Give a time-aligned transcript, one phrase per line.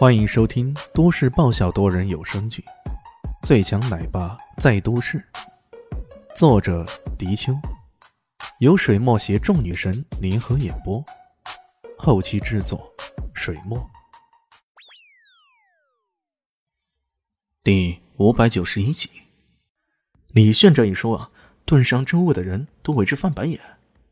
[0.00, 2.64] 欢迎收听都市爆笑多人有声剧
[3.46, 5.18] 《最强奶爸在都市》，
[6.34, 6.86] 作者：
[7.18, 7.52] 迪秋，
[8.60, 11.04] 由水墨携众女神联合演播，
[11.98, 12.90] 后期制作：
[13.34, 13.90] 水墨。
[17.62, 19.10] 第五百九十一集，
[20.28, 21.30] 李炫这一说啊，
[21.66, 23.60] 顿时让周围的人都为之翻白眼。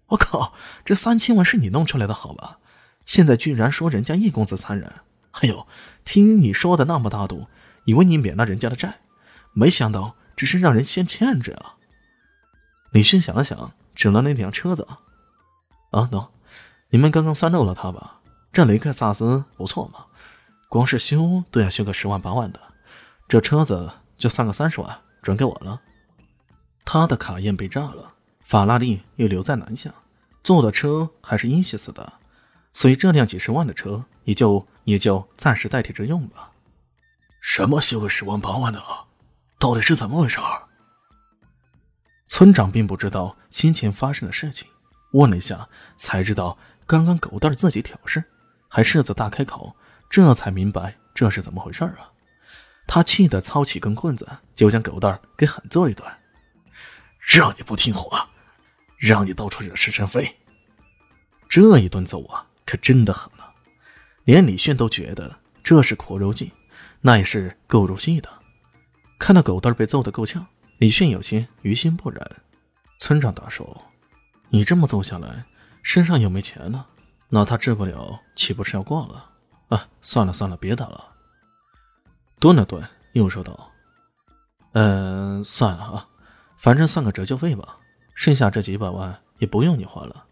[0.08, 0.52] 我靠，
[0.84, 2.58] 这三千万是你弄出来的好吧？
[3.06, 4.92] 现在居然说人家易公子残忍！
[5.40, 5.66] 哎呦，
[6.04, 7.46] 听你说的那么大度，
[7.84, 9.00] 以为你免了人家的债，
[9.52, 11.76] 没想到只是让人先欠着啊！
[12.90, 14.86] 李迅想了想，指了那辆车子
[15.92, 16.28] ：“啊，喏，
[16.90, 18.20] 你们刚刚算漏了他吧？
[18.52, 20.06] 这雷克萨斯不错嘛，
[20.68, 22.60] 光是修都要修个十万八万的，
[23.28, 25.80] 这车子就算个三十万，转给我了。
[26.84, 29.92] 他的卡宴被炸了，法拉利又留在南下，
[30.42, 32.14] 坐的车还是英系斯的。”
[32.74, 36.50] 所以这辆几十万的车也就也就暂时代替着用吧。
[37.42, 38.82] 什么修个十万八万的，
[39.58, 40.38] 到底是怎么回事？
[42.26, 44.66] 村长并不知道先前发生的事情，
[45.12, 48.24] 问了一下才知道，刚刚狗蛋自己挑事，
[48.66, 49.76] 还狮子大开口，
[50.08, 52.08] 这才明白这是怎么回事啊！
[52.86, 54.26] 他气得操起根棍子，
[54.56, 56.10] 就将狗蛋给狠揍一顿，
[57.20, 58.26] 让你不听话，
[58.96, 60.34] 让你到处惹是生非，
[61.46, 62.46] 这一顿揍啊！
[62.64, 63.37] 可真的狠啊！
[64.28, 65.34] 连李迅都觉得
[65.64, 66.52] 这是苦肉计，
[67.00, 68.28] 那也是够入戏的。
[69.18, 72.20] 看到狗蛋被揍得够呛，李迅有些于心不忍。
[72.98, 73.74] 村长大叔，
[74.50, 75.46] 你这么揍下来，
[75.82, 76.84] 身上又没钱呢，
[77.30, 79.30] 那他治不了，岂不是要挂了？
[79.68, 81.02] 啊，算了算了，别打了。
[82.38, 83.72] 顿了顿，又说道
[84.72, 86.06] ：“嗯，算了啊，
[86.58, 87.78] 反正算个折旧费吧。
[88.14, 90.26] 剩下这几百万也不用你还了，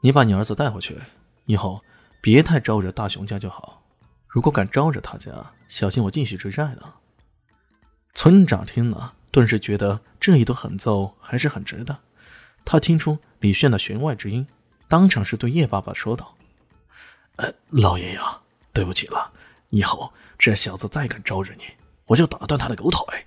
[0.00, 1.00] 你把你儿子带回去。”
[1.46, 1.80] 以后
[2.22, 3.82] 别太招惹大雄家就好。
[4.28, 5.32] 如果敢招惹他家，
[5.68, 6.96] 小心我继续追债了。
[8.14, 11.98] 村长听了，顿时觉得这一顿狠揍还是很值的。
[12.64, 14.46] 他听出李炫的弦外之音，
[14.86, 16.36] 当场是对叶爸爸说道
[17.38, 18.40] ：“呃，老爷呀，
[18.72, 19.32] 对不起了，
[19.70, 21.64] 以后这小子再敢招惹你，
[22.06, 23.26] 我就打断他的狗腿。”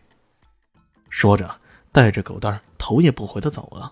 [1.12, 1.60] 说着，
[1.92, 3.92] 带着狗蛋头也不回的走了。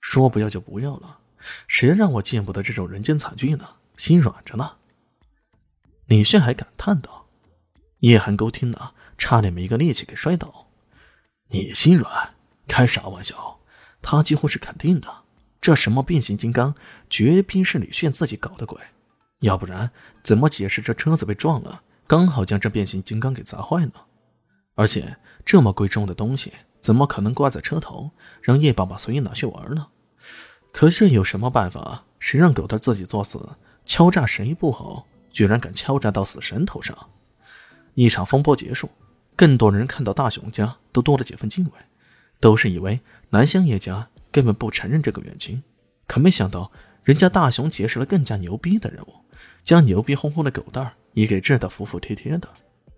[0.00, 1.18] 说不要就不要了。
[1.66, 3.68] 谁让我见不得这种人间惨剧呢？
[3.96, 4.76] 心软着呢。
[6.06, 7.26] 李炫还感叹道
[8.00, 10.68] ：“叶寒沟听了，差点没一个力气给摔倒。
[11.48, 12.34] 你心软？
[12.66, 13.58] 开啥玩笑？
[14.00, 15.08] 他几乎是肯定的，
[15.60, 16.74] 这什么变形金刚，
[17.10, 18.78] 绝逼是李炫自己搞的鬼。
[19.40, 19.90] 要不然，
[20.22, 23.92] 怎么解释这车子被撞了，刚好将这变形金刚给砸坏呢？
[24.74, 29.88] 而且这么贵重的东西，怎么可能挂在车头，让叶爸爸随意拿去玩呢？”
[30.72, 32.04] 可这有什么办法？
[32.20, 33.40] 谁让狗蛋自己作死，
[33.84, 36.96] 敲诈谁不好，居然敢敲诈到死神头上！
[37.94, 38.90] 一场风波结束，
[39.36, 41.72] 更多人看到大雄家都多了几分敬畏，
[42.40, 45.62] 都是以为南乡叶家根本不承认这个远亲，
[46.06, 46.70] 可没想到
[47.04, 49.14] 人家大雄结识了更加牛逼的人物，
[49.62, 52.48] 将牛逼哄哄的狗蛋也给治得服服帖帖的。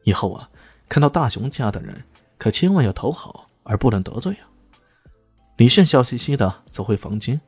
[0.05, 0.49] 以后啊，
[0.89, 2.03] 看到大雄家的人，
[2.39, 4.49] 可千万要讨好，而不能得罪啊！
[5.59, 7.39] 李炫笑嘻嘻的走回房间。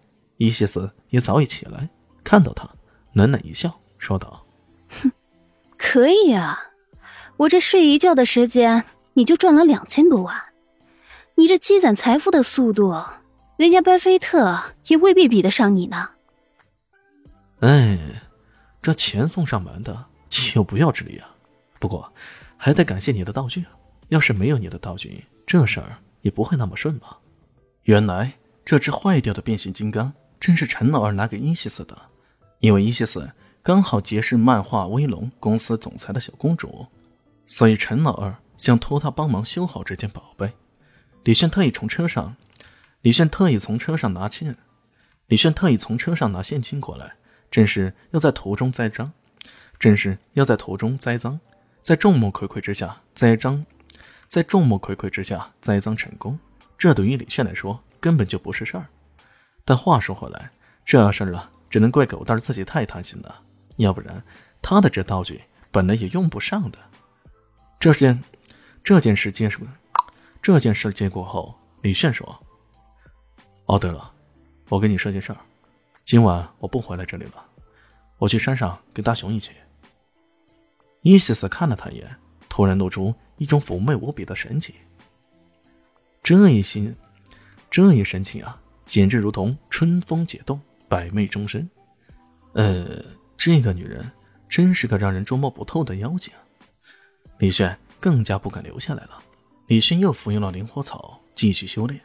[0.43, 1.89] 伊西斯也早已起来，
[2.25, 2.69] 看到他，
[3.13, 4.45] 冷冷一笑，说道
[5.01, 5.13] ：“哼，
[5.79, 6.59] 可以啊，
[7.37, 10.37] 我这睡一觉的时间，你就赚了两千多万。
[11.37, 12.93] 你这积攒财富的速度，
[13.57, 16.11] 人家巴菲特也未必比得上你呢。”
[17.63, 17.97] 哎，
[18.83, 21.29] 这钱送上门的，岂有不要之理啊。
[21.79, 22.13] 不过，
[22.57, 23.71] 还得感谢你的道具啊。
[24.09, 27.17] 要是没有你的道具，这事儿也不会那么顺吧。
[27.85, 28.33] 原来
[28.65, 30.13] 这只坏掉的变形金刚。
[30.43, 31.97] 正是陈老二拿给伊西斯的，
[32.59, 33.31] 因为伊西斯
[33.63, 36.89] 刚好结识漫画威龙公司总裁的小公主，
[37.47, 40.53] 所以陈老二想托他帮忙修好这件宝贝。
[41.23, 42.35] 李炫特意从车上，
[43.03, 44.57] 李炫特意从车上拿钱，
[45.29, 47.15] 李炫特意从车上拿现金过来，
[47.49, 49.13] 正是要在途中栽赃，
[49.79, 51.39] 正是要在途中栽赃，
[51.81, 53.65] 在众目睽睽之下栽赃，
[54.27, 56.37] 在众目睽睽之下栽赃成功，
[56.77, 58.89] 这对于李炫来说根本就不是事儿。
[59.65, 60.51] 但话说回来，
[60.85, 63.43] 这事儿啊，只能怪狗蛋自己太贪心了。
[63.77, 64.23] 要不然，
[64.61, 66.79] 他的这道具本来也用不上的。
[67.81, 68.23] 这件
[68.85, 69.67] 这件事结束，
[70.41, 72.39] 这件事结果后，李炫说
[73.67, 74.13] ：“哦，对了，
[74.69, 75.39] 我跟你说件事儿，
[76.05, 77.45] 今晚我不回来这里了，
[78.19, 79.53] 我去山上跟大雄一起。”
[81.03, 82.17] 伊西斯看了他一眼，
[82.49, 84.75] 突然露出一种妩媚无比的神情。
[86.23, 86.95] 这一心，
[87.69, 88.62] 这一神情啊！
[88.87, 91.69] 简直如同春风解冻，百媚终身。
[92.55, 93.03] 呃，
[93.37, 94.11] 这个女人
[94.49, 96.33] 真是个让人捉摸不透的妖精。
[97.39, 99.23] 李炫更加不敢留下来了。
[99.67, 102.01] 李炫又服用了灵火草，继续修炼。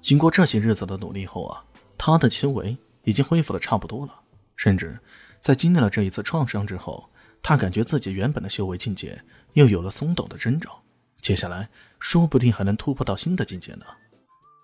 [0.00, 1.62] 经过这些日子的努力后啊，
[1.98, 4.20] 他的修为已经恢复的差不多了。
[4.56, 4.98] 甚至
[5.40, 7.08] 在经历了这一次创伤之后，
[7.42, 9.20] 他感觉自己原本的修为境界
[9.52, 10.82] 又有了松动的征兆。
[11.20, 11.68] 接下来
[12.00, 13.84] 说不定还能突破到新的境界呢。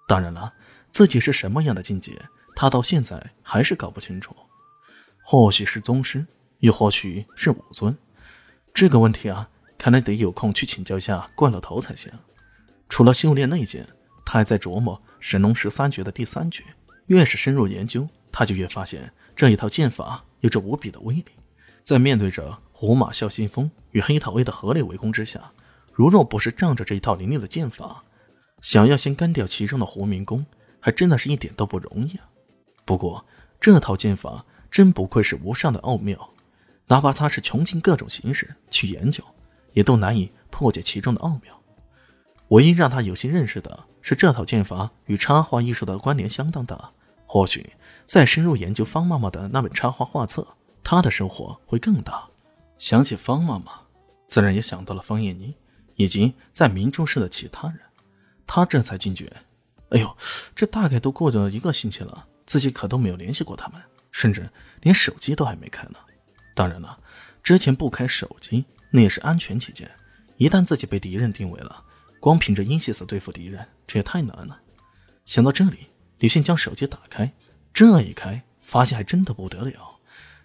[0.09, 0.53] 当然了，
[0.99, 2.21] 自己是什么样的境界，
[2.57, 4.35] 他到现在还是搞不清楚。
[5.23, 6.27] 或许是宗师，
[6.59, 7.97] 又或许是武尊。
[8.75, 9.49] 这个问题啊，
[9.79, 12.11] 看来得有空去请教一下怪老头才行。
[12.89, 13.87] 除了修炼内剑，
[14.27, 16.65] 他还在琢磨神龙十三绝的第三绝。
[17.07, 21.27] 越是深入研究，他就越发现这一套剑法有着无比的威力。
[21.85, 25.53] 在面对着胡马啸新风与黑桃 A 的合力围攻之下，
[25.93, 28.03] 如若不是仗着这一套凌厉的剑法，
[28.61, 30.45] 想要先干掉其中的胡明宫，
[30.81, 32.29] 还真的是一点都不容易啊。
[32.85, 33.25] 不过
[33.61, 36.31] 这套剑法真不愧是无上的奥妙，
[36.87, 39.23] 哪怕他是穷尽各种形式去研究，
[39.73, 41.61] 也都难以破解其中的奥妙。
[42.49, 46.93] 唯一让他有些认识的是，这套剑法与插画艺术的关联相当大。
[47.27, 47.75] 或许
[48.07, 50.47] 再深入研究方妈妈的那本插画画册，
[50.83, 52.27] 他的收获会更大。
[52.79, 53.83] 想起方妈妈，
[54.27, 55.55] 自然也想到了方艳妮
[55.97, 57.79] 以及在明珠市的其他人。
[58.47, 59.31] 他这才惊觉，
[59.91, 60.17] 哎呦，
[60.55, 63.81] 这大概都过了一个星期了，自己可都没有联系过他们，
[64.13, 64.49] 甚至
[64.83, 65.99] 连手机都还没开呢。
[66.55, 66.99] 当然了，
[67.43, 69.91] 之前不开手机那也是安全起见，
[70.37, 71.85] 一旦自己被敌人定位了。
[72.21, 74.61] 光凭着阴气死对付敌人，这也太难了。
[75.25, 75.87] 想到这里，
[76.19, 77.33] 李迅将手机打开，
[77.73, 79.97] 这一开，发现还真的不得了。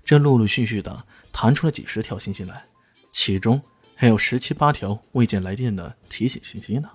[0.05, 2.63] 这陆陆续续的弹出了几十条信息来，
[3.11, 3.59] 其中
[3.95, 6.89] 还有十七八条未见来电的提醒信息呢。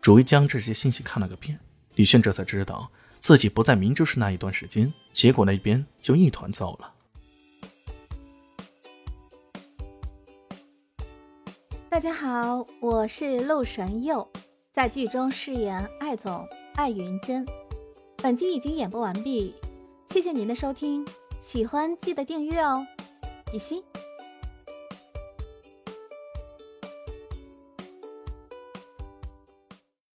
[0.00, 1.58] 逐一将这些信息看了个遍，
[1.94, 6.94] 李迅这才知道自己不在明州市那一段时间，结果那边就一团糟了。
[11.90, 14.26] 大家好，我是陆神佑，
[14.72, 17.46] 在剧中饰演艾总艾云珍。
[18.16, 19.54] 本集已经演播完毕，
[20.08, 21.06] 谢谢您的收听，
[21.42, 22.86] 喜欢记得订阅哦，
[23.52, 23.82] 比心。